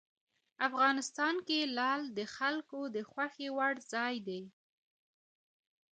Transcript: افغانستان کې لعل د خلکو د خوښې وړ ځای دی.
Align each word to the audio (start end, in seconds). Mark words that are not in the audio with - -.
افغانستان 0.67 1.35
کې 1.47 1.59
لعل 1.77 2.01
د 2.17 2.19
خلکو 2.35 2.79
د 2.95 2.97
خوښې 3.09 3.47
وړ 3.57 3.73
ځای 3.91 4.15
دی. 4.27 4.41